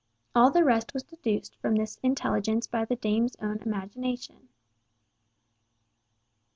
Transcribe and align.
All 0.33 0.49
the 0.49 0.63
rest 0.63 0.95
was 0.95 1.03
deduced 1.03 1.55
from 1.57 1.75
this 1.75 1.99
intelligence 2.01 2.65
by 2.65 2.85
the 2.85 2.95
dame's 2.95 3.35
own 3.39 3.59
imagination. 3.61 4.49